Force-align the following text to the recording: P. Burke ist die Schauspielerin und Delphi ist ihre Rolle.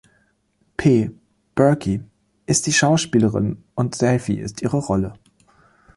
P. 0.77 1.09
Burke 1.53 2.03
ist 2.47 2.65
die 2.65 2.73
Schauspielerin 2.73 3.63
und 3.75 4.01
Delphi 4.01 4.39
ist 4.39 4.63
ihre 4.63 4.77
Rolle. 4.77 5.13